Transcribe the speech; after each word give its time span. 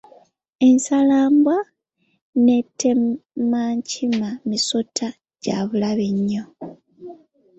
Essalambwa 0.69 1.57
n'ettemankima 2.43 4.29
misota 4.49 5.07
gya 5.43 5.57
bulabe 5.67 6.07
nnyo. 6.17 6.43